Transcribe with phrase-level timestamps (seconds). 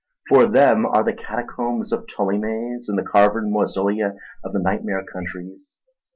[0.29, 5.75] For them are the catacombs of Ptolemais, and the carven mausolea of the nightmare countries.